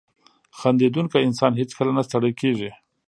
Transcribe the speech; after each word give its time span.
•خندېدونکی 0.59 1.17
انسان 1.27 1.51
هیڅکله 1.59 1.91
نه 1.97 2.03
ستړی 2.07 2.31
کېږي. 2.41 2.69